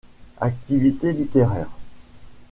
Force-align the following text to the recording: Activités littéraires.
Activités 0.39 1.13
littéraires. 1.13 1.69